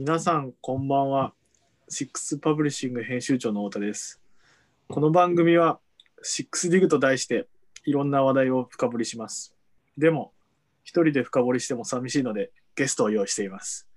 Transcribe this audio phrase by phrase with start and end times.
[0.00, 1.32] 皆さんこんばんは。
[1.88, 4.20] シックスパブリッシング編集長の太田です。
[4.86, 5.80] この番組は
[6.22, 7.48] シックスディグと題して
[7.84, 9.56] いろんな話題を深掘りします。
[9.96, 10.30] でも
[10.84, 13.88] 一人で深掘りしても寂しいのでゲストを用意しています。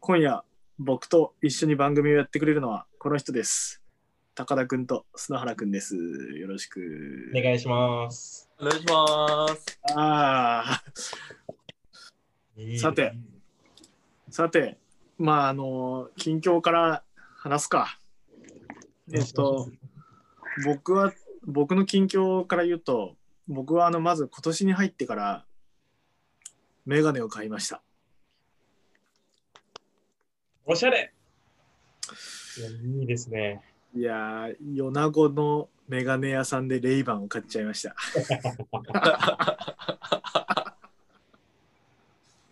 [0.00, 0.42] 今夜
[0.80, 3.80] 僕と一緒に番組をやってくれるのはこの人です。
[4.34, 5.94] 高田くんと砂原くんです。
[5.94, 7.30] よろしく。
[7.32, 8.50] お願いします。
[8.58, 9.80] お願いします。
[9.94, 10.82] ああ、
[12.80, 13.12] さて。
[14.30, 14.76] さて、
[15.18, 17.02] まああの近況から
[17.36, 17.98] 話すか。
[19.12, 19.68] えっと、
[20.64, 21.12] 僕は
[21.44, 23.16] 僕の近況から言うと
[23.48, 25.44] 僕はあのまず今年に入ってから
[26.86, 27.82] メガネを買いました。
[30.64, 31.12] おしゃれ。
[32.58, 33.62] いやいいですね。
[33.94, 37.96] いやー米子のメガネ屋さんでレイバンを買っちゃいました。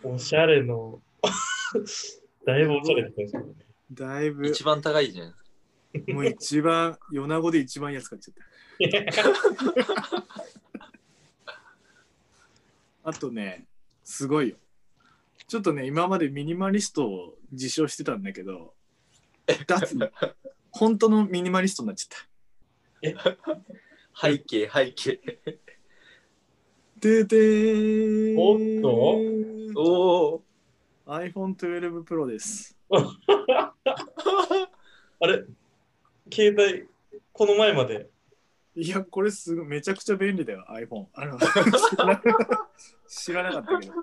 [0.08, 1.00] おしゃれの、
[2.46, 3.42] だいぶおしゃれですね。
[3.92, 5.34] だいぶ一番高いじゃん。
[6.12, 8.44] もう一番米子で一番安かっちゃった
[13.10, 13.66] あとね
[14.04, 14.56] すごいよ
[15.48, 18.74] ちょっとね今までミニマリストを自称してたんだけど
[19.66, 19.96] 脱
[20.70, 25.20] 本当のミニマリストになっちゃった背景、背景。
[26.98, 28.58] ででーおっ
[29.74, 29.80] と？
[29.80, 30.42] おお。
[31.06, 32.76] iPhone12 Pro です
[35.20, 35.44] あれ
[36.32, 36.88] 携帯、
[37.32, 38.08] この前まで。
[38.78, 41.38] いやこれすごいめちゃくちゃ便利だよ iPhone あの
[43.08, 43.94] 知らなかったけど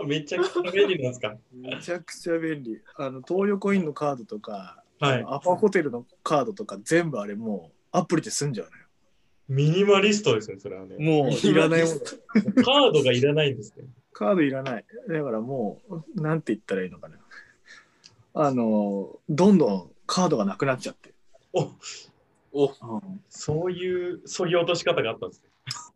[0.00, 1.36] あ めちゃくちゃ便利なんですか？
[1.52, 2.80] めちゃくちゃ便利。
[2.96, 5.22] あの東横インのカードとか、はい。
[5.28, 8.70] アパホテルのカードとか全部あれもうアプリで済んじゃう
[9.50, 10.94] ミニマリストですね、それはね。
[11.00, 11.98] もういらないもの。
[12.62, 13.84] カードがいらないんですね。
[14.12, 14.84] カードいらない。
[15.08, 17.16] だからもう、なんて言ったらいいのかな。
[18.34, 21.12] あの、どんどんカードがなくなっちゃって。
[21.52, 21.72] お
[22.52, 23.02] お。
[23.28, 25.50] そういうそぎ落とし方があったんですね。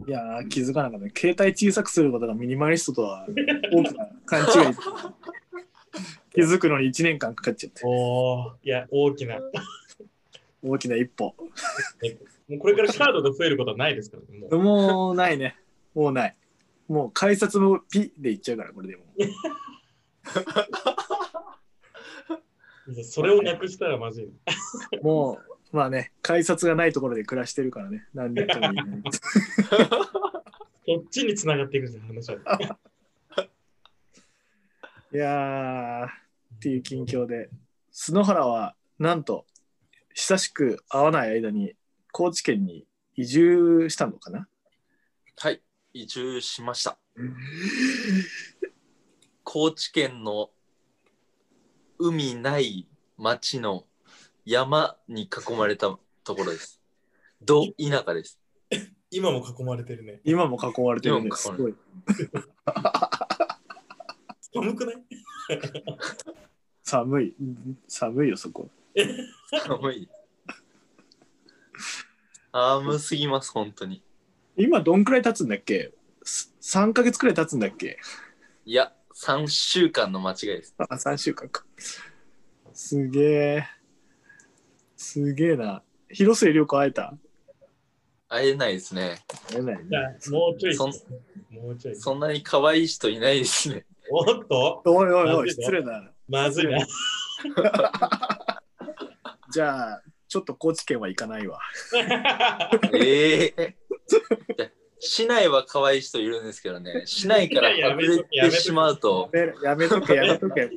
[0.08, 1.20] いやー気づかなかった。
[1.20, 3.24] 携帯小さくすることがミニマリストとは
[3.72, 4.46] 大きな勘違い。
[6.34, 7.82] 気づくのに1年間かかっちゃって。
[7.84, 9.38] おー、いや、大きな。
[9.38, 11.36] も大きな一歩。
[12.48, 14.48] うこれからカードが増えることはないですからね。
[14.50, 15.56] もうもうないね。
[15.94, 16.36] もうない。
[16.88, 19.04] もう改札もピでいっちゃうから、これでも。
[23.02, 24.32] それをなくしたらまずいな。
[25.02, 25.40] も
[25.72, 29.02] う、まあね、改札がないところで暮らしてるからね、何年とも言えない。
[29.02, 29.10] こ
[31.00, 32.78] っちに繋がっていくんですよ、話は。
[35.12, 37.48] いやー、っていう近況で、
[37.90, 39.46] 篠原は、なんと、
[40.12, 41.74] 久しく会わない間に、
[42.16, 42.86] 高知県に
[43.16, 44.46] 移住したのかな？
[45.36, 45.60] はい。
[45.92, 46.96] 移住しました。
[49.42, 50.52] 高知県の
[51.98, 52.86] 海ない
[53.16, 53.88] 町の
[54.44, 56.80] 山に囲まれたところです。
[57.42, 58.38] ど田舎です。
[59.10, 60.20] 今も囲まれてるね。
[60.22, 61.50] 今も囲まれてるんです。
[61.50, 61.74] ごまい。
[64.40, 65.04] 寒くない？
[66.80, 67.34] 寒い。
[67.88, 68.70] 寒いよ、そこ。
[69.66, 70.08] 寒い。
[72.56, 74.00] 寒すぎます、本当に。
[74.56, 75.92] 今、どんくらい経つんだっけ？
[76.22, 77.98] す ?3 ヶ月くらい経つんだっけ？
[78.64, 80.72] いや、3週間の間違いです。
[80.78, 81.64] あ、3週間か。
[82.72, 83.64] すげえ。
[84.96, 85.82] すげえな。
[86.08, 87.14] 広末涼子会えた？
[88.28, 89.24] 会えないですね。
[89.50, 90.18] 会えないじゃあね。
[90.30, 90.76] もうちょい。
[90.76, 90.92] そん
[91.50, 91.96] もうちょい。
[91.96, 93.84] そんなに可愛い人いないですね。
[94.12, 94.80] おっと？
[94.84, 96.12] おいおいおい、失礼だ。
[96.28, 96.78] まずいな。
[99.50, 100.02] じゃあ、
[100.34, 101.60] ちょっと高知県は行かないわ。
[102.92, 103.76] ええ
[104.58, 104.68] いや
[104.98, 109.30] 市内は可愛い人いるんですけどね、市内から外れてしまうと、
[109.62, 110.72] やめとけ、やめとけ。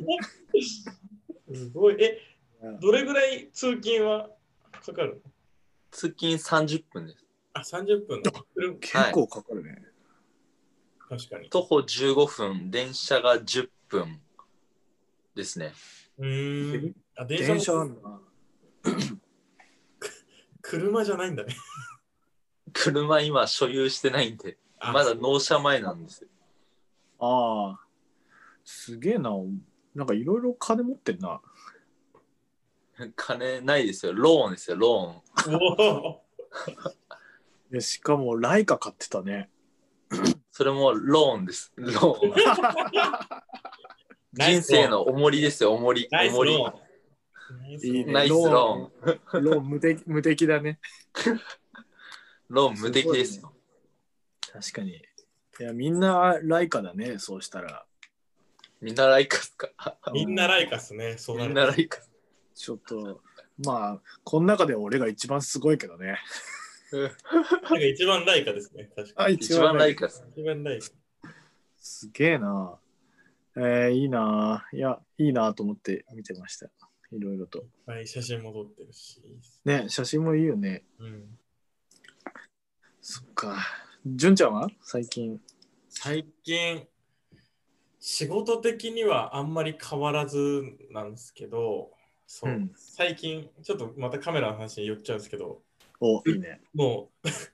[1.56, 1.96] すごい。
[2.00, 2.22] え
[2.62, 4.30] うん、どれぐらい通勤は
[4.86, 5.24] かかる
[5.90, 7.26] 通勤30分です。
[7.54, 8.22] あ、30分
[8.80, 9.82] 結構かかるね。
[11.10, 11.50] 確かに。
[11.50, 14.22] 徒歩15分、電車が10分
[15.34, 15.74] ですね。
[16.20, 16.96] うーん。
[17.16, 18.22] あ、電車電車あもんな。
[20.70, 21.56] 車じゃないんだね。
[22.74, 26.30] 車今所有してないんで、あまだ納車前なんですよ。
[27.20, 27.88] ああ。
[28.66, 29.32] すげえな。
[29.96, 31.40] なんかいろいろ金持ってんな。
[33.16, 35.56] 金ないですよ、ローンですよ、ローン。
[35.56, 36.22] お
[37.72, 39.50] でしかも、ライカ買ってたね。
[40.52, 42.34] それもローンです、ローン。
[44.34, 46.10] 人生の重りですよ、重り。
[46.12, 46.58] 重り。
[47.82, 49.44] いいねナイスローン。
[49.44, 50.80] ローン無敵無敵だね。
[52.50, 53.54] ローン無敵ですよ。
[54.52, 54.92] 確かに。
[54.92, 57.86] いや、みんなライカだね、そうしたら。
[58.82, 59.70] みんなライカっすか？
[60.14, 61.18] みんなライカっすね。
[61.18, 62.00] そうなみるんなライカ。
[62.54, 63.22] ちょっと、
[63.66, 66.20] まあ、この中で俺が一番すごいけどね。
[66.92, 67.10] なん
[67.64, 68.90] か一番ライカですね。
[68.96, 70.24] 確かあ、一番ライカっす。
[70.36, 70.44] に。
[70.44, 70.88] 一番ライカ。
[71.80, 72.80] すげえな。
[73.58, 74.68] えー、いいな。
[74.72, 76.70] いや、いいなと思って見てました。
[77.12, 77.64] いろいろと。
[77.86, 79.22] はい、写真も撮ってるし。
[79.66, 80.84] ね、写真もいいよね。
[81.00, 81.38] うん、
[83.02, 83.58] そっか。
[84.06, 84.70] 純ちゃんは？
[84.82, 85.40] 最近。
[85.90, 86.86] 最近、
[88.00, 91.92] 仕事的にはあんまり変わらずなんですけど、
[92.26, 95.62] そう、うん最近、ちょっとまたカメラの話に寄っちゃうんですけど、
[96.00, 96.62] お、いいね。
[96.74, 97.10] も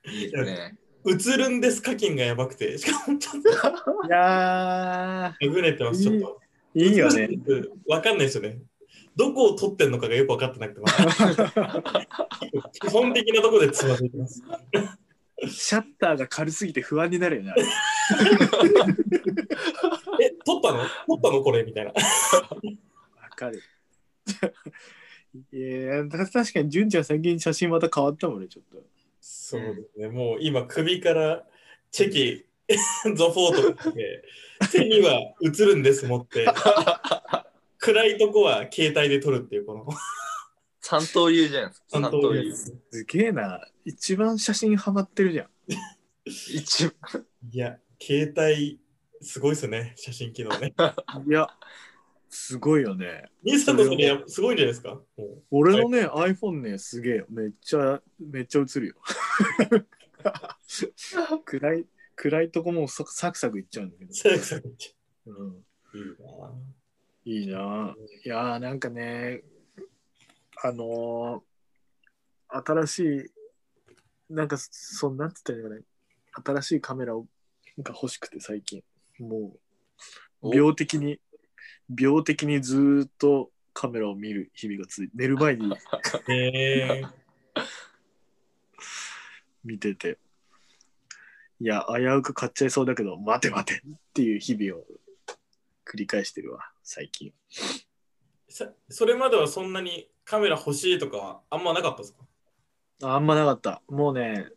[0.05, 0.77] いいですね。
[1.03, 3.49] う、 映るんです課金がやばくて、しかもちょっと
[4.07, 6.41] いやえぐれてます、ちょっと。
[6.75, 7.29] ー、いいよね。
[7.87, 8.59] わかんないですよね。
[9.15, 10.81] どこを撮ってんのかがよく分かってなくて、
[12.81, 14.43] 基本的なところでつまずいてます。
[15.47, 17.53] シャッターが軽すぎて不安になるよね。
[20.21, 20.83] え、撮ったの？
[21.07, 21.41] 撮ったの？
[21.41, 21.63] これ？
[21.63, 21.91] みたいな。
[21.91, 21.95] わ
[23.35, 23.61] かる。
[25.51, 28.83] いやた確かに純ちゃん最近写真また変わったもんね、ちょっと。
[29.19, 31.43] そうですね、もう今首から
[31.91, 32.45] チェキ、
[33.15, 34.23] ゾフォートって、
[34.71, 36.45] 手には映るんです持って、
[37.85, 39.85] 暗いとこは携帯で撮るっていうこの
[40.79, 41.85] 三刀流じゃないですか。
[41.89, 42.55] 三三刀流。
[42.55, 42.73] す。
[42.91, 43.59] すげえな。
[43.83, 45.47] 一番写真ハマってるじゃん。
[46.25, 47.25] 一番。
[47.51, 48.79] いや、携帯
[49.21, 50.73] すごいですよね、写真機能ね。
[51.27, 51.47] いや、
[52.29, 53.25] すごいよね。
[53.43, 55.01] 兄さんのそれすごいんじゃないですか？
[55.51, 57.25] 俺のね、iPhone ね、すげえよ。
[57.27, 58.95] めっちゃ、めっちゃ映るよ。
[61.43, 64.13] 暗い、暗いとこもサクサクいっちゃうんだけど。
[64.13, 64.95] サクサクいっち
[65.25, 65.51] うん、ゃ
[65.95, 66.82] ういいなぁ
[67.25, 67.93] いいなぁ。
[68.25, 69.41] いやーなんかね、
[70.63, 71.53] あのー
[72.55, 73.25] 新しい、
[74.29, 75.81] なんか、そんなんつったらいいのかな。
[76.59, 77.25] 新しいカメラを
[77.79, 78.83] が欲しくて最近。
[79.19, 79.55] も
[80.41, 81.19] う、お病的に、
[81.89, 85.73] 病的にずーっとカメラを見る日々が続いて、寝る前に
[86.27, 86.29] へ
[87.01, 87.03] え
[89.65, 90.19] 見てて、
[91.59, 93.83] いや、危うく買っちゃいそうだけど、待て待てっ
[94.13, 94.85] ていう日々を
[95.93, 97.33] 繰り返してるわ、最近。
[98.49, 102.13] さそれまではそんなにカメラ欲しいとかあんまなかったです
[103.01, 103.15] か？
[103.15, 103.81] あんまなかった。
[103.87, 104.47] もうね、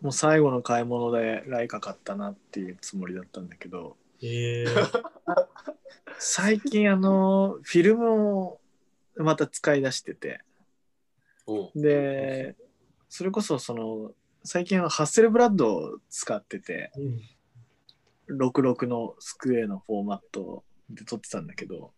[0.00, 4.66] もう最後の買い物でライカ買ったなっていうつもりだったんだけど、へえ。
[6.18, 8.60] 最近あの、フィルムを
[9.16, 10.42] また使い出してて、
[11.46, 12.56] おで、
[13.08, 14.12] それこそその、
[14.44, 17.20] 最近はハッセルブラッドを使ってて、うん。
[18.38, 21.92] 66のスクエアのフォーマットで撮ってたんだけど、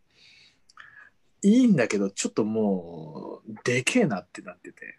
[1.43, 4.97] いいんだけど、ちょっともう、でけえなってなってて、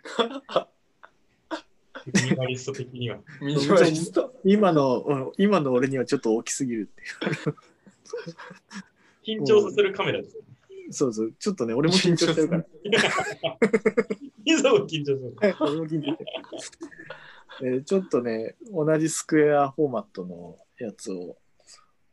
[2.13, 3.17] ミニマリスト的には。
[3.41, 4.33] ミニマリスト。
[4.43, 7.01] 今の、うん今の俺にはちょっと大きすぎるって
[9.29, 9.39] いう。
[9.41, 10.37] 緊張させるカメラです。
[10.91, 12.65] そうそう、ちょっとね、俺も緊張してるから。
[14.45, 15.33] 兄さんも緊張する。
[15.35, 16.15] はい俺も緊張
[16.59, 16.91] してる。
[17.63, 21.37] えーちょっとね、同じスクエアフォーマットのやつを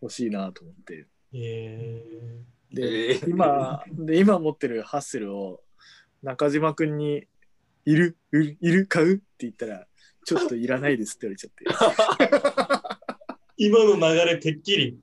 [0.00, 1.06] 欲しいなと思って。
[1.34, 3.30] へえで、えー。
[3.30, 5.62] 今、で、今持ってるハッセルを
[6.22, 7.26] 中島くんに、
[7.84, 8.16] いる？
[8.32, 9.14] いるいる買う？
[9.14, 9.86] って言ったら、
[10.24, 12.94] ちょっといらないですって言われちゃって。
[13.56, 15.00] 今の流れてっきり。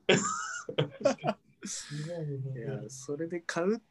[2.56, 3.82] いや、 それで買う、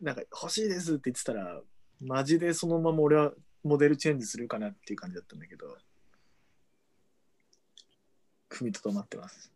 [0.00, 1.60] なんか欲しいですって言ってたら、
[2.00, 3.32] マジでそのまま俺は
[3.64, 5.76] モデルチェンジするかなっていう感じだったんだけど、
[8.48, 9.52] 踏みとどまってます。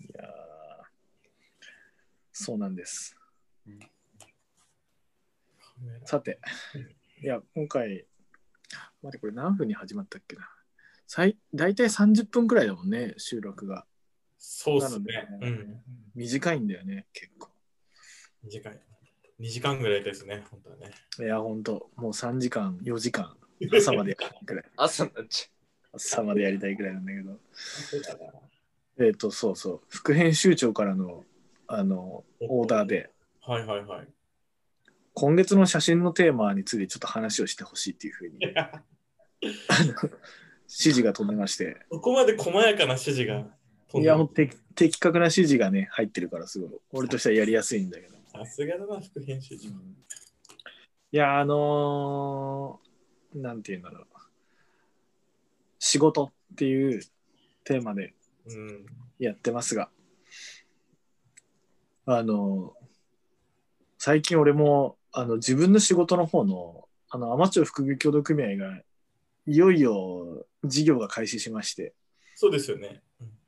[0.00, 0.43] いやー
[2.34, 3.16] そうなんです。
[6.04, 6.40] さて、
[7.22, 8.06] いや、今回、
[9.02, 10.50] 待って、これ何分に始まったっけな。
[11.06, 13.86] 最大体30分くらいだもんね、収録が。
[14.36, 15.28] そうっすなのでね。
[15.42, 15.82] うん。
[16.16, 17.50] 短いんだよね、結構。
[18.42, 18.80] 短い。
[19.40, 20.90] 2時間ぐらいですね、本当はね。
[21.20, 23.36] いや、ほんと、もう3時間、4時間、
[23.72, 24.64] 朝までやりたいくらい。
[24.76, 25.50] 朝になっち
[25.92, 27.40] 朝までやりたいくらいなんだけど。
[28.98, 31.24] えっ、と、そうそう、副編集長からの、
[31.66, 34.08] あの、オーダーで、はいはいはい。
[35.14, 38.34] 今月の写真のテーマについてちょっと話をしてほしいっていうふうに
[39.40, 39.54] 指
[40.66, 43.46] 示が飛んでまして、ここまで細やかな指示が
[43.88, 48.14] 飛んでいや、もう的的確な指示がね、入ってるから、すごい、俺としてはやりやすいんだけど。
[48.26, 49.68] さすがだな、副編集長。
[49.68, 49.72] い
[51.12, 54.06] や、あのーなんていうんだろう。
[55.78, 57.02] 仕事っていう
[57.64, 58.14] テーマで
[58.46, 58.86] うん。
[59.18, 59.90] やってますが、
[62.06, 62.84] あのー
[63.96, 68.76] 最近俺もあの自分の仕事の方のあのアマチュア副業協同組合が
[69.46, 71.94] いよいよ事業が開始しまして、
[72.34, 73.00] そうですよね。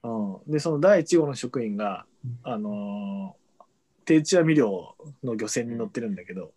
[0.05, 2.07] うんうん、でその第1号の職員が、
[2.43, 3.47] あのー
[4.07, 4.95] 定置網漁
[5.25, 6.51] の漁船に乗ってるんだけども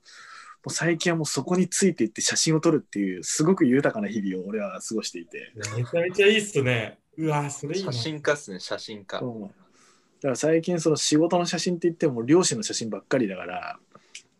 [0.67, 6.99] う最近はもうそこについていって写真を撮るっていうすごく豊かな日々を俺は過ごしていて、めちゃめちゃいいっすね。
[7.17, 8.03] うわ、それいいな写。
[8.03, 9.19] 真家っすね、写真家。
[9.19, 9.49] うん、だ
[10.21, 13.79] から最近その仕事の写真って言っても漁師の写真ばっかりだから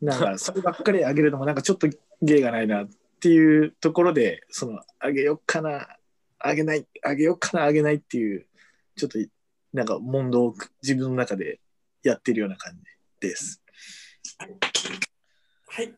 [0.02, 1.88] なんかそればっかりあげるのもなんかちょっと
[2.22, 2.88] 芸がないなっ
[3.20, 5.88] ていうところでそのあげよっかな
[6.40, 8.46] あげないあげよっかなあげないっていう
[8.96, 9.20] ちょっと
[9.74, 11.60] なんか問答を自分の中で
[12.04, 13.62] やってるような感じです。
[15.68, 15.94] はい。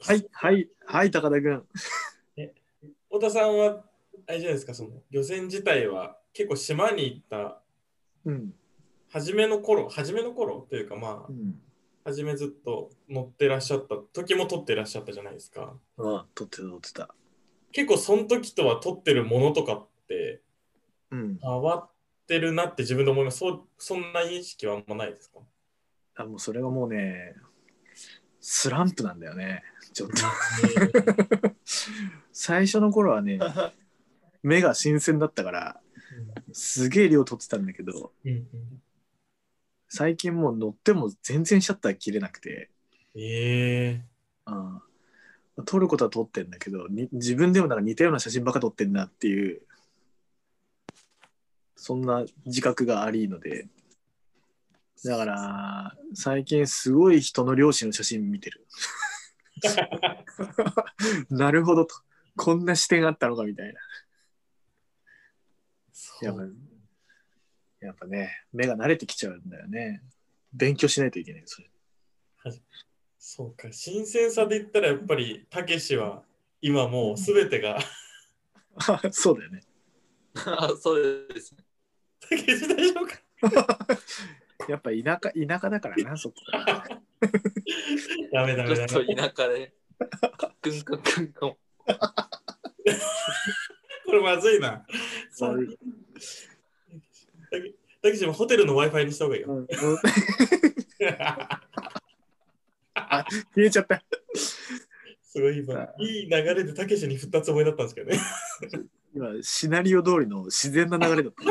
[0.00, 1.62] はいはいはい高田君。
[3.08, 3.84] 太田さんは、
[4.26, 7.62] あれじゃないですか、その漁船自体は結構島に行った
[8.24, 8.54] うん
[9.10, 11.60] 初めの頃、初めの頃というか、まあう、ん。
[12.04, 15.74] 初めずっと乗ってらっしゃった時も撮ってらっしゃったじゃないですか。
[15.98, 17.14] あ撮ってた撮ってた。
[17.72, 20.40] 結構その時とは撮ってるものとかって
[21.10, 21.38] うん。
[21.42, 21.90] 変わっ
[22.28, 23.38] てるなって自分で思います。
[23.38, 25.40] そうそんな意識はあんまないですか？
[26.14, 27.34] あもうそれがもうね
[28.40, 30.16] スランプなんだよねちょっと。
[32.32, 33.38] 最初の頃はね
[34.42, 35.80] 目が新鮮だったから
[36.52, 38.82] すげえ量取ってたんだけどうんうん
[39.88, 42.70] 最近もう乗っても全然シャッター切れなくて、
[43.14, 44.02] え
[44.46, 49.62] うん、撮ることは撮ってんだけどに自分でもなんか似たような写真ばっか撮ってんなっていう
[51.76, 53.68] そんな自覚がありので。
[55.04, 58.66] だから最近すごい人の両親の写真見てる。
[61.30, 61.94] なるほどと。
[62.36, 63.80] こんな視点があったのかみたいな。
[66.22, 66.42] やっぱ
[67.86, 70.02] やっぱね、目が慣れてきちゃうんだよね。
[70.52, 71.70] 勉強しないといけない、それ。
[73.18, 76.22] そうか、新鮮さで言ったらやっぱり、たけしは
[76.60, 77.78] 今もうすべてが、
[79.10, 79.62] そうだよね。
[80.46, 81.64] あ そうですね。
[82.20, 83.18] たけし大丈夫か？
[84.68, 86.36] やっぱ田舎田舎だからな、そこ。
[88.32, 89.16] ダメダメダちょっとメ。
[89.16, 89.74] 田舎で。
[90.60, 90.70] く
[91.20, 91.56] んか。
[94.06, 94.86] これまずいな。
[95.30, 95.78] さ悪い
[98.06, 99.48] たけしもホテルの Wi-Fi にした方がいいよ。
[99.52, 99.66] うん
[103.54, 104.02] 消えちゃった。
[105.22, 108.18] すごい今、いい流れでたけしに振ったつもりだったんですけどね。
[109.14, 111.44] 今、シナリオ通りの自然な流れだった。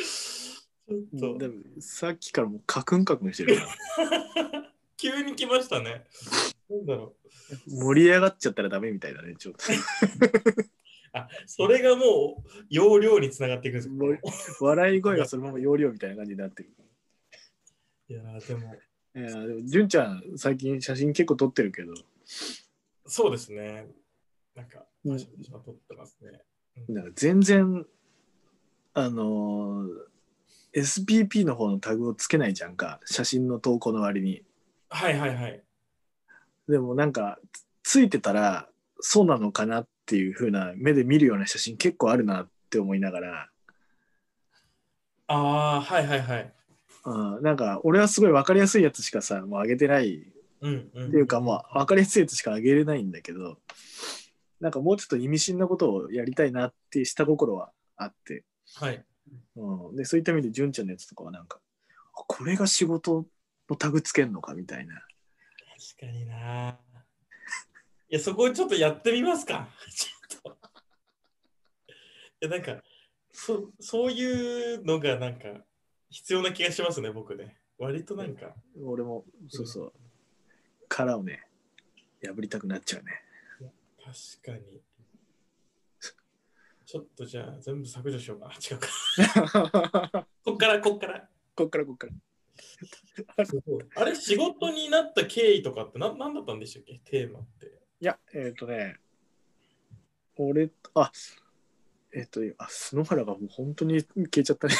[0.00, 4.70] ちょっとでもさっきからもうカクンカクンしてるから。
[4.96, 6.04] 急に来ましたね。
[6.70, 7.16] なんだろ
[7.68, 7.70] う。
[7.84, 9.64] 盛り上がっちゃったらダメみたいだね、ちょっと。
[11.14, 14.18] あ、 それがもう容量につながっていくんですもう
[14.60, 16.70] 笑い声がそのまま容量みたいな感じになってる。
[18.08, 21.94] いやーでも、いやでも、純ちゃん、最近写真結構撮ってるけど、
[23.06, 23.86] そうですね。
[24.54, 26.32] なんか、うん写真は撮ってますね。
[26.32, 27.86] か全然、
[28.92, 30.14] あのー
[30.74, 34.42] SPP の方のタグをつけないじゃんか、写真の投稿の割に。
[34.88, 35.62] はいはいはい。
[36.68, 38.68] でもなんか、つついてたら、
[38.98, 43.48] そうなのかなっていう風な目で見るような写真結構あるなって思いながら、
[45.26, 46.52] ああ、はいはいはい。
[47.06, 50.24] うん、なんか俺はすごい分かりやすいやつしかさ、もう上げてない
[50.60, 51.08] うんうん。
[51.08, 53.58] っていうか、まあ、分かりやすいやつしか上げれないんだけど、
[54.60, 58.44] なんかもうちょっと意味深なことをやりたいなって下心はあって、
[58.76, 59.04] はい。
[59.56, 61.58] うん、でそういった意味で純ちゃんのやつとかはなんか
[62.14, 63.26] あこれが仕事
[63.68, 64.94] のタグつけんのかみたいな
[65.96, 66.78] 確かにな。
[68.14, 69.68] いや、そこちょっとやってみますか。
[69.90, 70.58] ちょっと。
[71.88, 71.92] い
[72.42, 72.80] や、なんか、
[73.32, 75.64] そそういうのがなんか
[76.10, 77.58] 必要な気がしますね、僕ね。
[77.76, 79.92] 割となんか、俺もそうそう
[80.88, 81.44] 殻をね
[82.22, 83.20] 破りたくなっちゃうね
[83.98, 84.80] 確かに。
[86.86, 88.54] ちょっとじゃあ全部削除しようかな。
[88.62, 88.78] 違う
[90.12, 90.28] か。
[90.44, 91.28] こっから、こっから。
[91.56, 92.12] こっからこっから
[93.96, 97.00] あれ、仕事になった経緯とかって何何だったんでしたっけ？
[97.00, 97.83] テーマって。
[98.04, 98.96] いやえっ、とね
[100.36, 101.10] 俺あ
[102.12, 104.74] えっ、とあ篠原がもう本当に消えちゃったね。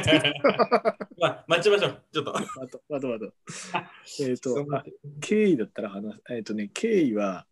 [1.20, 2.02] まあ、待ちましょう。
[2.10, 2.34] ちょっと。
[2.34, 3.34] あとあとあと
[4.22, 4.82] えっとあ
[5.20, 7.46] 経緯だったら話すえっ、とね経緯は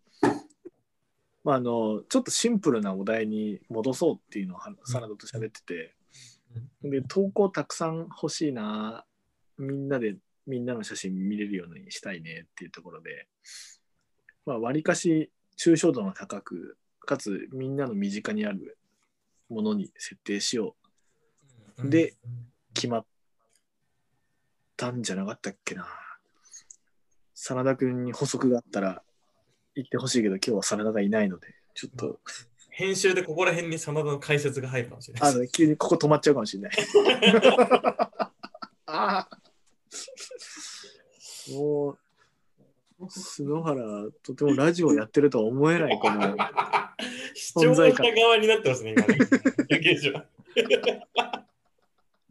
[1.45, 5.95] まああのちょっとシンプルなお題に戻そうっていうのをはサナダと喋ってて、
[6.85, 9.05] で投稿たくさん欲しいな
[9.59, 13.29] みんなでみんなの写真見れるようにしたいねっていうところで
[14.47, 18.79] まあわりかし抽象度の高くかつみんなの身近にある
[19.49, 20.77] ものに設定しよ
[21.79, 21.89] う。
[21.89, 22.15] で、
[22.75, 23.07] 決まっ
[24.77, 25.87] たんじゃなかったっけな。
[27.35, 29.03] 真田君に補足があったら
[29.75, 32.21] 言ってほしいけど今日は真田がいないのでちょっと。
[32.71, 35.31] 編集でここら辺に真田の解説が入るかもしれない。
[35.31, 36.73] あの急にここ止まっちゃうかもしれない。
[38.87, 39.29] ああ。
[41.53, 41.99] もう、
[43.09, 46.37] 篠原、とてもラジオやってるとは思えない、この。
[47.35, 49.17] 視聴者側になってますね、今ね。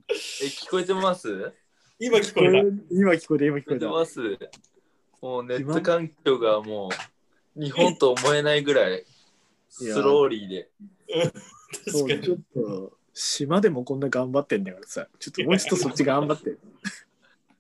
[0.10, 1.54] え、聞こえてます？
[2.00, 2.60] 今聞こえた。
[2.92, 3.86] 今聞こえて、今聞こえた。
[3.86, 4.20] 聞こえてます
[5.22, 6.90] もうネット環境がも
[7.56, 9.06] う日本と思えないぐらい
[9.70, 10.70] スローリーで。
[11.88, 12.24] そう確かに。
[12.24, 16.58] ちょっと、島でもこんな頑張ってんだからさ、ちょっともうちょっとそっち頑張って。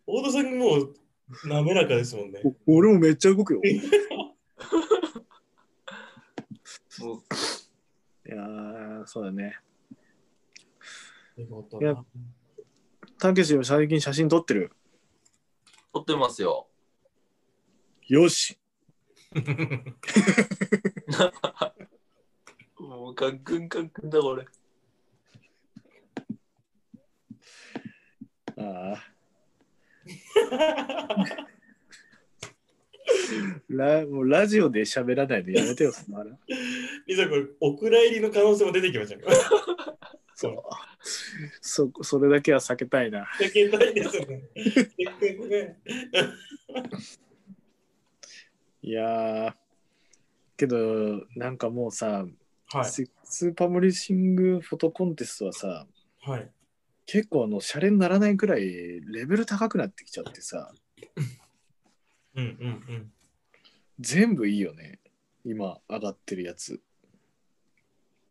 [0.07, 0.95] 大田さんもう
[1.45, 2.41] 滑らかですもんね。
[2.65, 3.61] お俺もめっちゃ動くよ。
[8.25, 9.57] いやー、そうだね。
[11.37, 11.41] い
[11.83, 11.95] や
[13.17, 14.71] たけしも最近写真撮ってる？
[15.93, 16.67] 撮ってますよ。
[18.07, 18.59] よし。
[22.77, 24.45] もうカンクンカンクンだこれ。
[28.57, 29.18] ああ。
[33.69, 36.37] ラもうラジオで喋らないでやめてよ、その話
[37.07, 39.23] リサこれ、お蔵入りの可能性も出てきましたね。
[40.35, 40.63] そう。
[41.61, 43.25] そそれだけは避けたいな。
[43.39, 44.41] 避けたいですよね。
[45.49, 45.77] ね。
[48.81, 49.53] いやー、
[50.55, 52.25] けど、なんかもうさ、
[52.71, 52.85] はい。
[52.85, 53.09] ス
[53.53, 55.87] パブリッシングフォトコンテストはさ、
[56.21, 56.49] はい。
[57.11, 60.71] 結構あの、シャレにならないくらいレベル高くなってきちゃってさ、
[62.35, 63.11] うんうんうん。
[63.99, 64.99] 全部いいよね。
[65.43, 66.79] 今上がってるやつ。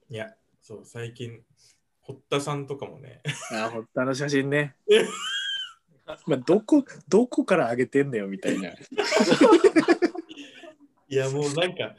[0.08, 0.32] いや、
[0.62, 1.42] そう、最近、
[2.02, 3.20] 堀田さんとかもね、
[3.50, 4.76] あー、堀田の写真ね。
[6.28, 8.70] まあ、どこ、どこから上げてんだよみたいな。
[8.70, 8.76] い
[11.08, 11.96] や、もうなんか、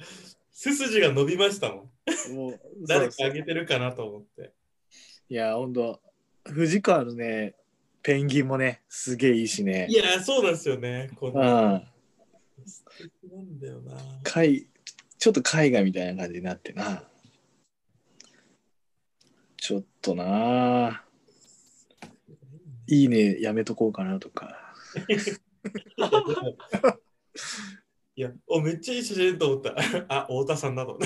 [0.53, 1.91] 背筋が伸びましたも
[2.31, 2.33] ん。
[2.33, 4.53] もう誰か上げてるかなと思って。
[5.27, 6.01] いや、ほんと、
[6.51, 7.55] 藤川のね、
[8.01, 9.93] ペンギンもね、すげえいいしねい。
[9.93, 11.09] や、そうなんですよね。
[11.15, 11.31] こん。
[11.31, 11.39] 素
[12.97, 13.95] 敵なんだよな。
[14.23, 14.67] 海
[15.17, 17.03] ちょっと絵画みたいな感じになってな。
[19.57, 21.03] ちょっとな。
[22.87, 24.73] いいね、やめとこうかなとか。
[28.15, 29.75] いや、お、めっちゃいい写真と思った。
[30.07, 30.97] あ、太田さんだと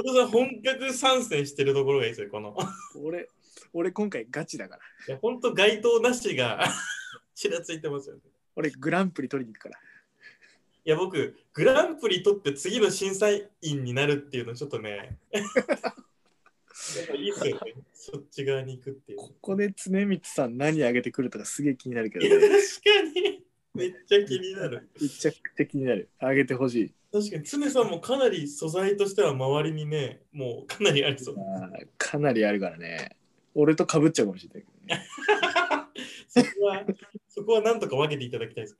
[0.00, 0.10] 思った。
[0.10, 2.56] 太田さん、本格参戦してるところがいいですよ、この。
[3.02, 3.28] 俺、
[3.72, 4.82] 俺今回ガチだから。
[5.08, 6.66] いや、本当該当なしが
[7.34, 8.22] ちらついてますよね。
[8.54, 9.78] 俺グランプリ取りに行くから。
[9.78, 13.28] いや、僕、グランプリ取って次の審査
[13.60, 17.72] 員になるっていうのちょっとね、やっぱいいっすよね。
[17.92, 19.18] そっち側に行くっていう。
[19.18, 22.58] ここで常光さん何あげてくるとかすげえ気になるけどいや、確ね。
[23.14, 23.45] かに。
[23.76, 24.88] めっちゃ気になる。
[25.00, 26.08] めっちゃくちゃ気になる。
[26.18, 26.94] あげてほしい。
[27.12, 31.36] 確かに、常さんもかなり素材としては周りにね、もうかなりありそう。
[31.98, 33.16] かなりあるからね。
[33.54, 35.06] 俺と被っちゃうかもしれないけどね。
[36.28, 36.86] そこは、
[37.28, 38.76] そこはなんとか分けていただきたいです。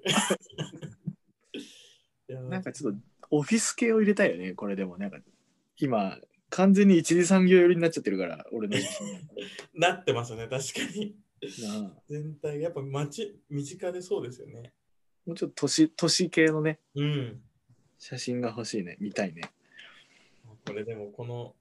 [2.29, 2.99] なんかちょっと
[3.31, 4.99] オフィス系を入れたいよね、これでも。
[4.99, 5.19] なんか
[5.79, 6.19] 今、
[6.51, 8.77] 完全に一次産業寄りになっちゃってるから、俺の。
[9.75, 11.17] なってますね、確かに。
[12.09, 14.73] 全体、やっぱ街、身近でそうですよね。
[15.27, 17.41] もうちょっと都市都市系のね、うん。
[17.99, 19.43] 写真が欲しいね、見たいね。
[20.65, 21.55] これでも、この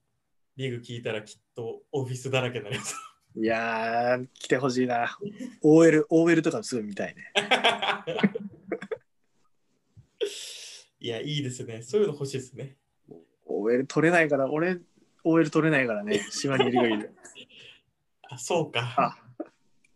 [0.56, 2.94] リーグ聞いたらきっとオフィスだらけになります。
[3.36, 5.18] いやー、来てほしいな。
[5.62, 7.32] OL、OL とかすぐ見たいね。
[11.00, 11.82] いや、いいですね。
[11.82, 12.76] そういうの欲しいですね。
[13.44, 14.78] OL 取れないから、俺、
[15.24, 17.14] OL 取れないからね、島にいるがいる。
[18.30, 18.94] あ、そうか。
[18.96, 19.16] あ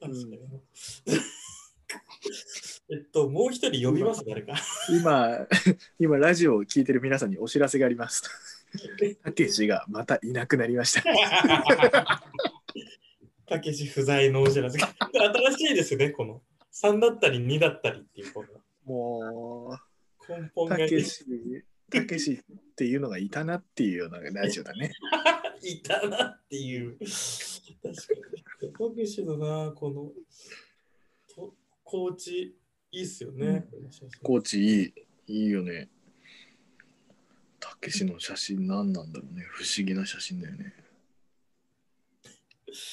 [0.00, 0.40] 確かに。
[2.92, 4.54] えっと、もう一人呼びます、誰か。
[4.90, 5.46] 今、
[6.00, 8.24] 今、ラジオを聞いてる皆さんにお知らせがあります。
[9.22, 12.22] たけしがまたいなくなりました。
[13.46, 14.92] たけし不在のお知らせが。
[15.54, 16.42] 新しいですね、この。
[16.72, 18.48] 3だったり2だったりっていうこの
[18.84, 19.78] も
[20.28, 21.24] 根本う、がいたけし、
[21.90, 24.92] たけしっていうのがいたなっていうようなラジオだね。
[25.62, 26.98] いたなっていう。
[26.98, 27.10] 確
[27.82, 28.72] かに。
[28.72, 30.12] たけしのな、この、
[31.32, 32.56] とコーチ、
[32.92, 33.66] いいっすよね。
[34.22, 34.92] コーチいい、
[35.26, 35.88] いいよね。
[37.60, 39.44] たけしの写真何なんだろうね。
[39.50, 40.74] 不思議な写真だよね。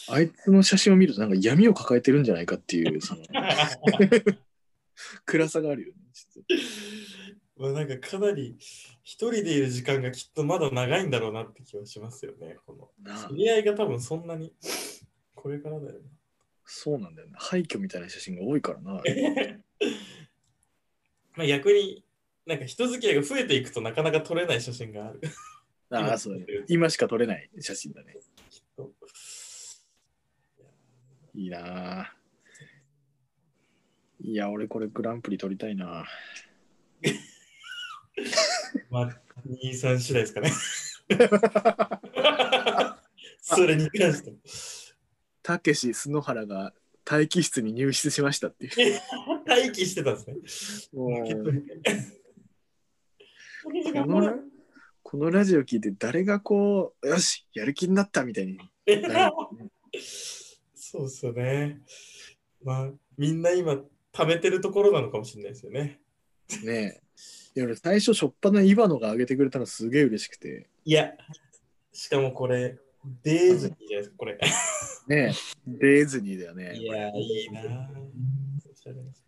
[0.09, 3.21] あいつの写真を見るとなんか闇を抱えてるんじゃないかっていう、その
[5.25, 5.93] 暗さがあるよね。
[6.13, 8.57] ちょっとまあなんかかなり
[9.03, 12.57] 一人でいる時間がきっとまだ長いんだろうなって気はしますよね。
[12.65, 14.53] この知り合いが多分そんなに
[15.35, 15.93] これからだよ
[16.65, 17.33] そうなんだよね。
[17.37, 19.01] 廃墟みたいな写真が多いからな。
[19.81, 19.87] ね。
[21.35, 22.03] まあ逆に
[22.45, 25.21] なんか人付き合いが増えていくとなかなか撮れない写真がある。
[25.89, 26.45] ああ、そう。
[26.67, 28.17] 今しか撮れない写真だね。
[31.33, 32.13] いいなあ
[34.19, 36.05] いや、俺これグランプリ取りたいな。
[38.89, 39.09] まあ、
[39.45, 40.51] 2、3次第ですかね。
[43.41, 44.37] それに関しても。
[45.43, 46.73] たけし、篠原が
[47.09, 48.71] 待機室に入室しましたっていう。
[49.47, 50.97] 待機してたんですね。
[53.93, 54.33] この
[55.09, 58.59] このラジオ聞いて誰がこう、よし、やる気になったみたいに。
[60.75, 61.79] そうっすよね。
[62.61, 63.81] まあ、みんな今、
[64.11, 66.01] 貯めてるところなのかもしれないですよね。
[66.61, 67.01] ねえ。
[67.55, 70.67] いや俺最初、しょっぱなイバノが上げてくれたのすげえ嬉しくて。
[70.83, 71.13] いや、
[71.93, 72.77] しかもこれ、
[73.23, 74.33] デーズニーじゃないですか、これ。
[74.35, 74.39] ね
[75.09, 75.31] え、
[75.67, 76.75] デーズニーだよね。
[76.75, 79.26] いや、いいなぁ。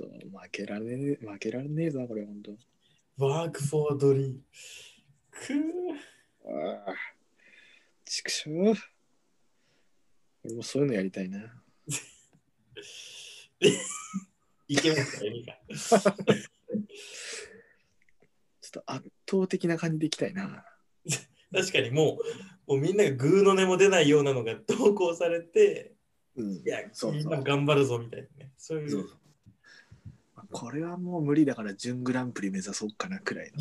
[0.00, 2.52] そう、負けられねえ、負けられねえぞ、これ、ほんと。
[3.18, 4.38] ワークフォードリー。
[5.30, 5.58] くー。
[6.46, 6.94] ああ、
[8.06, 8.50] 畜生。
[10.42, 11.38] 俺もそういうのやりたいな。
[14.68, 16.16] いけますか。
[18.62, 20.64] ちょっと圧倒的な感じでいきたいな。
[21.52, 22.20] 確かにも
[22.66, 25.94] う、もうみんながグーの音も出ないようなのが投稿されて、
[26.36, 26.62] うんい。
[26.64, 28.52] や、そうそうみんな頑張るぞみたいなね。
[28.56, 28.90] そういう。
[28.90, 29.19] そう
[30.52, 33.58] これはもう無理だから準グランプリ目指そうかなくらいの。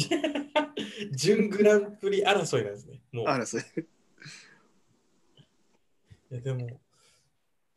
[1.16, 3.00] 準グランプリ争いなんですね。
[3.12, 3.28] もう。
[3.28, 3.64] あら、それ。
[6.32, 6.80] いやでも、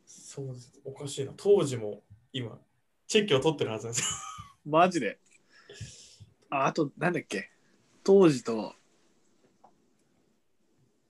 [0.07, 0.73] そうです。
[0.85, 1.33] おかしいな。
[1.37, 2.59] 当時も今、
[3.07, 4.09] チェックを取ってるはずなんですよ。
[4.65, 5.19] マジで？
[6.51, 7.51] あ、あと、なんだっけ？
[8.05, 8.75] 当時と、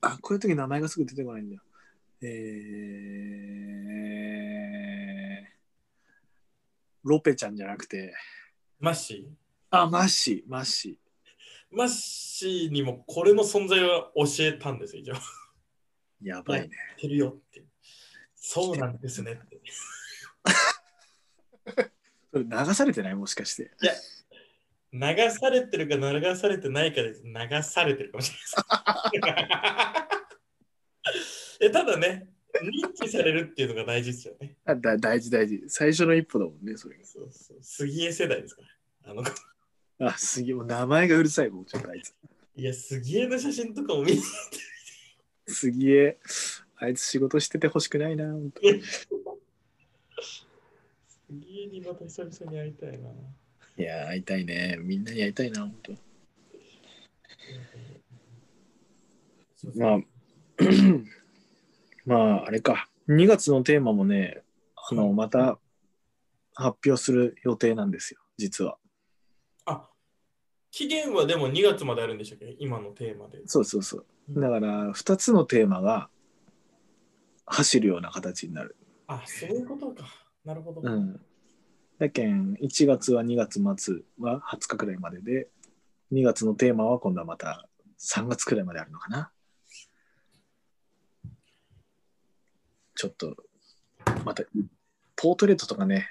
[0.00, 1.62] あ、こういう時名前がすぐ出てこないんだよ。
[2.20, 5.11] えー、
[7.04, 8.14] ロペちゃんじゃなくて、
[8.78, 9.28] マッシ
[9.70, 11.76] あ、マッシー、マッシー。
[11.76, 15.14] マッシーにもこれの存在を教えたんですよ、一応。
[15.14, 15.18] ー。
[16.22, 16.70] やばいね。
[16.98, 17.64] てるよって。
[18.34, 19.60] そうなんですねって。
[22.32, 23.14] それ流されてない？
[23.14, 23.70] もしかして。
[24.92, 27.22] 流されてるか流されてないかです。
[27.24, 28.32] 流されてるかもし
[29.12, 29.56] れないです。
[31.64, 32.28] えただね、
[32.60, 34.56] 認知されるっていうのが大事ですよね。
[34.64, 35.62] あだ大事大事。
[35.68, 37.04] 最初の一歩だもんね、それが。
[37.04, 38.62] そうそう杉江世代ですか
[39.04, 39.12] ら。
[39.12, 39.24] あの
[39.98, 42.14] あ、すげえ、もう名前がうるさいもん、ちょっとあいつ。
[42.54, 44.18] いや、杉江の写真とかも見て
[45.46, 46.18] 杉江、
[46.76, 48.82] あいつ仕事しててほしくないな、ほんと杉
[51.62, 53.08] 江にまた久々に会いたいな。
[53.78, 54.76] いやー、会いたいね。
[54.80, 55.92] みんなに会いたいな、ほんと。
[59.74, 60.00] まあ、
[62.04, 62.88] まあ、あれか。
[63.08, 64.42] 2月のテーマもね、
[64.90, 65.58] あの、また
[66.54, 68.78] 発表する予定なんですよ、実は。
[69.66, 69.88] あ、
[70.70, 72.56] 期限はでも2月まであるんでしたっけ？
[72.58, 73.42] 今のテーマで。
[73.46, 74.06] そうそうそう。
[74.30, 76.08] だから、2つのテーマが
[77.46, 78.76] 走るような形になる。
[79.06, 80.04] あ、そういうことか。
[80.44, 80.80] なるほど。
[80.82, 81.20] うん。
[81.98, 85.48] だけん、1月は2月末は20日くらいまでで、
[86.12, 89.30] 2月のテーマは今度はまた3月くらいまであるのかな。
[93.02, 93.34] ちょっと、
[94.24, 94.44] また、
[95.16, 96.08] ポートレートとかね、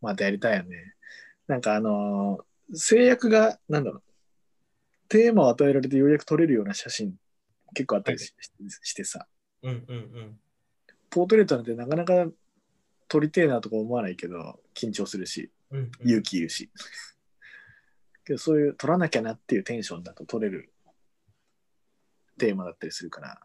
[0.00, 0.94] またやりたいよね。
[1.46, 4.02] なんかあのー制約が、なんだろう、
[5.08, 7.14] テーマを与えられてようやく撮れるような写真
[7.74, 8.32] 結構あったりし,、
[8.82, 9.26] してさ、
[9.62, 10.40] うんうんうん。
[11.10, 12.32] ポートレートなんてなかなか
[13.08, 16.70] 撮りてえなとか思わないけど、緊張するし、うんうん、勇気いるし。
[18.24, 20.72] けどそういう撮らなきゃなっていうテンションだと撮れる
[22.38, 23.40] テーマだったりするから、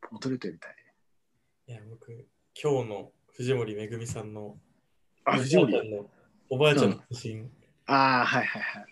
[0.00, 0.81] ポートレートやりたい。
[1.72, 2.28] いや、僕、
[2.62, 4.58] 今日の藤森めぐみさんの
[5.24, 6.04] あ、藤森？
[6.50, 7.50] おばあちゃんの写真、
[7.86, 8.86] ああ、はいはいはい。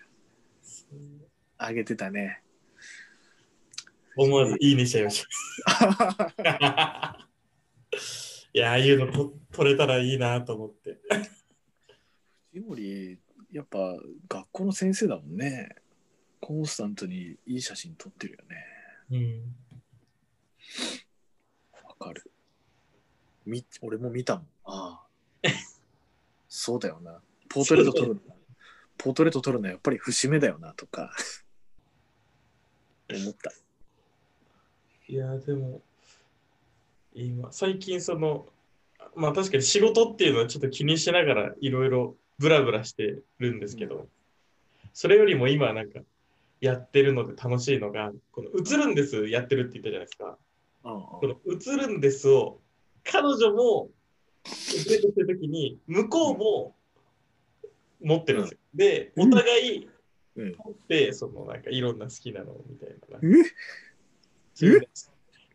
[1.58, 2.42] あげてたね。
[4.16, 5.26] 思わずいいねしちゃいまし
[5.66, 7.28] た。
[8.54, 10.96] いや、ああいうのと撮れたらいいなと思って。
[12.54, 13.18] 藤森、
[13.52, 13.94] やっぱ
[14.26, 15.76] 学校の先生だもんね。
[16.40, 18.64] コンスタントにいい写真撮ってるよね。
[19.10, 19.54] うん。
[21.86, 22.22] わかる。
[23.50, 24.44] み俺も見たもん。
[24.64, 25.02] あ
[25.44, 25.48] あ。
[26.48, 27.20] そうだよな。
[27.48, 28.20] ポートレート撮るの。
[28.98, 31.10] ポートレート撮るのはやっぱり節目だよなとか
[33.08, 33.52] 思った。
[35.08, 35.80] いや、でも、
[37.14, 38.46] 今、最近その、
[39.16, 44.08] まあ確かに仕事っていうのはちょっと気にしながらいろいろブラブラしてるんですけど、
[44.92, 46.00] それよりも今なんか
[46.60, 50.38] やってるので楽しいのが、この映るんですやってるって言ったじゃないですか。
[50.84, 52.60] うんこの映るんですを
[53.04, 53.90] 彼女も
[54.44, 56.74] 映れてる時に向こうも
[58.00, 58.58] 持ってるんですよ。
[58.74, 59.88] で、お互い
[60.36, 63.18] うん持って、そのなんかいろんな好きなのみたいな。
[64.62, 64.80] え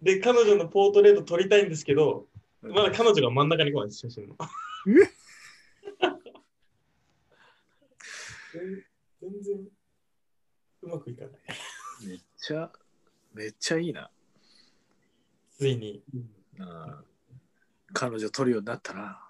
[0.01, 2.27] で、彼女のポートレート撮りたいんですけど、
[2.61, 4.35] まだ彼女が真ん中に来ないです、写真の。
[9.21, 9.57] 全然
[10.81, 11.31] うまくいかない。
[12.07, 12.71] めっちゃ、
[13.33, 14.11] めっちゃいいな。
[15.57, 16.03] ついに。
[16.13, 16.29] うん
[17.95, 19.21] 彼女取るようになったな。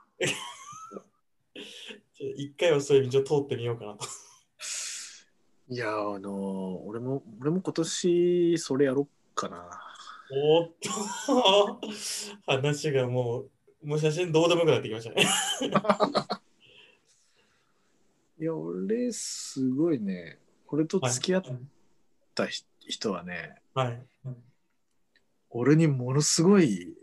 [2.36, 4.00] 一回はそういう道を通ってみようかなと。
[5.70, 9.70] いや、あのー俺も、俺も今年それやろっかな。
[10.32, 10.90] おーっと、
[12.48, 13.46] 話がも
[13.84, 15.22] う、もう写真どうでもよくなってきましたね。
[18.42, 21.44] いや、俺、すごいね、俺と付き合っ
[22.34, 24.04] たひ人はね、はい。
[25.52, 26.98] 俺にものすごい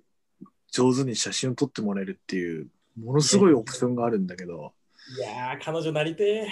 [0.72, 2.66] 上手に写真を撮ってもらえるっていう、
[2.98, 4.72] ものすごいオプションがあるんだけど、
[5.18, 6.48] いやー、彼女なりて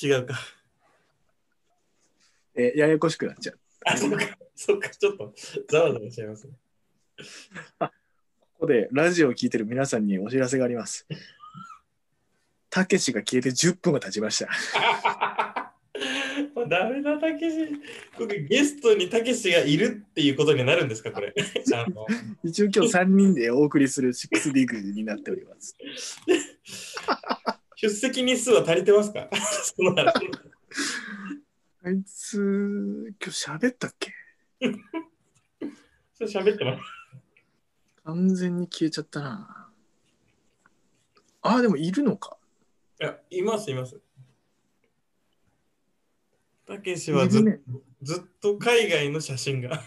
[0.00, 0.06] ー。
[0.06, 0.34] 違うか。
[2.54, 3.58] え、ややこしくなっちゃう。
[3.84, 5.34] あ、そっか、そっか、ちょっと
[5.68, 6.52] ざわざわしちゃいますね。
[7.80, 7.88] こ
[8.60, 11.06] こでラジオを聞いてる皆さんにお知らせがあります。
[12.70, 15.53] たけしが消えて10分が経ちました。
[16.54, 17.56] もうダメだ、たけし。
[18.16, 21.34] これゲストにたけしがいるっていうことになるんですか、これ。
[22.44, 25.76] 一応今日3人でお送りする6リーグになっております。
[27.76, 29.28] 出席日数は足りてますか？
[31.82, 34.12] あいつ、今日喋ったっけ？
[36.20, 36.82] 喋ってます。
[38.04, 39.70] 完全に消えちゃったな。
[41.42, 42.38] あ、でもいるのか。
[43.00, 44.00] いや、います、います。
[46.66, 47.60] たけしはいず,、るね
[48.02, 49.82] ずっと海外の写真が。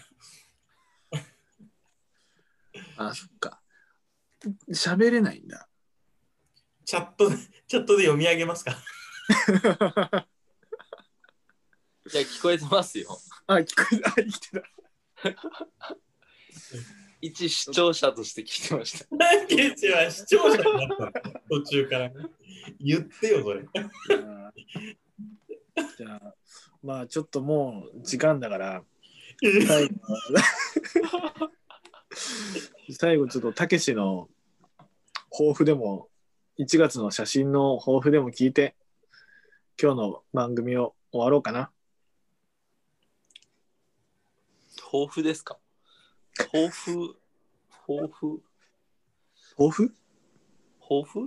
[2.96, 3.60] あ、そっか。
[4.70, 5.68] 喋れないんだ。
[6.84, 7.36] チャットで、
[7.66, 8.72] チャットで読み上げますか？
[12.12, 13.18] いや、聞こえてますよ。
[13.46, 14.10] あ、聞こえた。
[14.10, 14.62] あ 生きてた。
[17.20, 19.04] 一視聴者として聞いてました。
[19.16, 21.40] たけしは視聴者になったの？
[21.50, 22.10] 途中から。
[22.80, 23.66] 言ってよ、それ。
[25.96, 26.34] じゃあ、
[26.82, 28.82] まあちょっともう時間だから、
[29.66, 29.94] 最後、
[32.92, 34.28] 最後ちょっとたけしの
[35.30, 36.08] 抱負でも、
[36.58, 38.74] 1月の写真の抱負でも聞いて、
[39.80, 41.70] 今日の番組を終わろうかな。
[44.90, 45.58] 抱負ですか？
[46.36, 47.16] 抱負、
[47.86, 48.42] 抱負、
[49.56, 49.94] 抱負？
[50.80, 51.26] 抱負？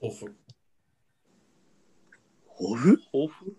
[0.00, 0.36] オフ。
[2.58, 3.54] 抱負抱負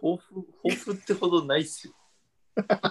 [0.00, 1.94] 抱負抱負ってほどないっすよ。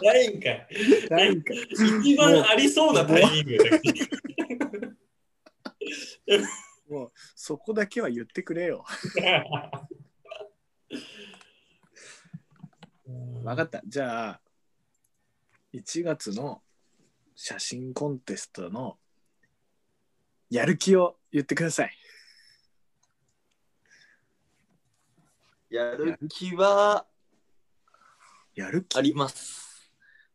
[0.02, 0.67] ないんかい。
[1.10, 1.54] なんか、
[2.02, 3.93] 一番ありそうなタイミングだけ
[6.89, 8.84] もうそこだけは言ってくれよ。
[13.06, 13.82] 分かった。
[13.86, 14.41] じゃあ、
[15.73, 16.62] 1月の
[17.36, 18.97] 写真コンテストの
[20.49, 21.99] やる気を言ってください。
[25.69, 27.05] やる気は
[28.55, 28.97] やる気？
[28.97, 29.91] あります。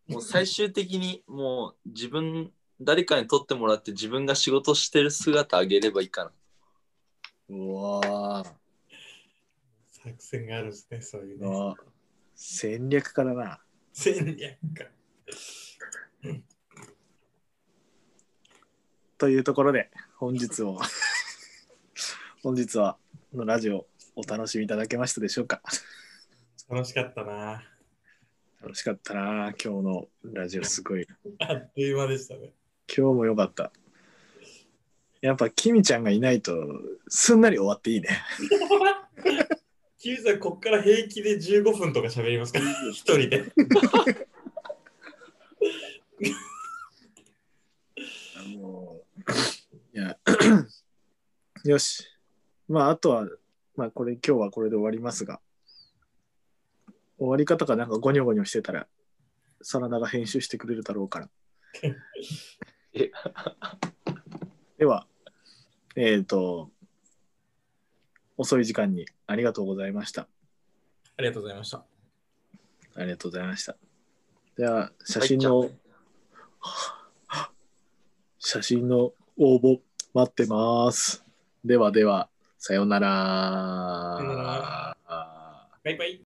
[0.06, 6.32] もう最終的にもう自分、誰かに撮ってもらって自分が仕事してる姿あげればいいかな。
[7.48, 8.48] うわー
[9.90, 11.46] 作戦があるんですね、そういうね。
[11.46, 11.76] うわー
[12.36, 13.60] 戦略家だな。
[13.92, 14.84] 戦略か。
[19.18, 20.78] というところで、本日を、
[22.42, 22.98] 本日は
[23.32, 23.86] のラジオ
[24.16, 25.60] お楽しみいただけましたでしょうか？
[26.68, 27.62] 楽しかったな。
[28.62, 31.06] 楽しかったな、今日のラジオすごい。
[31.40, 32.52] あっという間でしたね。
[32.88, 33.72] 今日も良かった。
[35.20, 36.54] やっぱ、キミちゃんがいないと、
[37.08, 38.08] すんなり終わっていいね。
[39.98, 42.60] キムさん、こっから平気で15分とか喋りますか？
[42.92, 43.52] 一人で。
[48.58, 50.18] もう、いや、
[51.64, 52.06] よし。
[52.68, 53.26] まあ、あとは、
[53.76, 55.40] まあ、これ、今日はこれで終わりますが、
[57.18, 58.86] 終わり方がなんかゴニョゴニョしてたら、
[59.62, 61.30] サラダが編集してくれるだろうから
[62.92, 63.10] え。
[64.78, 65.06] では、
[65.96, 66.70] えっ、と、
[68.36, 70.28] 遅い時間にありがとうございました。
[71.16, 71.84] ありがとうございました。
[72.96, 73.76] ありがとうございました。
[74.56, 75.70] では、写真の、
[78.38, 79.80] 写真の応募
[80.12, 81.24] 待ってます。
[81.64, 82.28] ではでは、
[82.66, 84.16] さようなら。
[84.16, 84.96] さような
[85.84, 86.18] バイバイ。